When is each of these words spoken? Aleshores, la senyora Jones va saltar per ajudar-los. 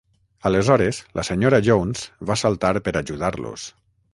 Aleshores, 0.49 1.01
la 1.19 1.25
senyora 1.29 1.59
Jones 1.67 2.07
va 2.31 2.39
saltar 2.45 2.73
per 2.89 2.95
ajudar-los. 3.03 3.69